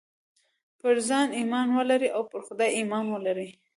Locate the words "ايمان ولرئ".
1.39-2.09, 2.79-3.49